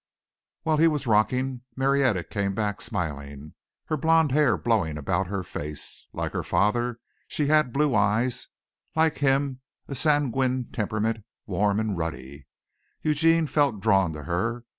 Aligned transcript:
While 0.63 0.77
he 0.77 0.87
was 0.87 1.05
rocking, 1.05 1.61
Marietta 1.75 2.23
came 2.23 2.55
back 2.55 2.81
smiling, 2.81 3.53
her 3.85 3.97
blond 3.97 4.31
hair 4.31 4.57
blowing 4.57 4.97
about 4.97 5.27
her 5.27 5.43
face. 5.43 6.07
Like 6.11 6.31
her 6.31 6.41
father 6.41 6.99
she 7.27 7.45
had 7.45 7.71
blue 7.71 7.93
eyes, 7.93 8.47
like 8.95 9.19
him 9.19 9.59
a 9.87 9.93
sanguine 9.93 10.69
temperament, 10.71 11.23
warm 11.45 11.79
and 11.79 11.95
ruddy. 11.95 12.47
Eugene 13.03 13.45
felt 13.45 13.79
drawn 13.79 14.11
to 14.13 14.23
her. 14.23 14.65